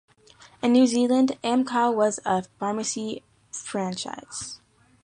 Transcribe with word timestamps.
In 0.63 0.71
New 0.73 0.87
Zealand, 0.87 1.37
Amcal 1.43 1.93
was 1.93 2.19
a 2.25 2.41
pharmacy 2.59 3.21
franchise. 3.51 4.59